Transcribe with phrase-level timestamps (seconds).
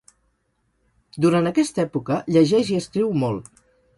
[1.25, 3.55] Durant aquesta època llegeix i escriu molt.